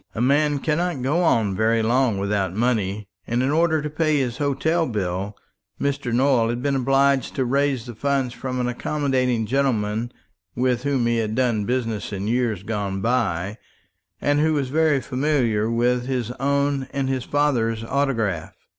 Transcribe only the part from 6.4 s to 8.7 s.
had been obliged to raise the funds from an